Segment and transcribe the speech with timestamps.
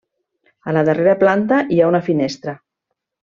[0.71, 2.57] A la darrera planta hi ha una finestra.